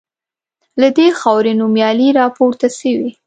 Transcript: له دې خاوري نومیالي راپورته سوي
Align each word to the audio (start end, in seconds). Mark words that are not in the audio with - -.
له 0.81 0.87
دې 0.97 1.07
خاوري 1.19 1.53
نومیالي 1.59 2.09
راپورته 2.19 2.67
سوي 2.79 3.09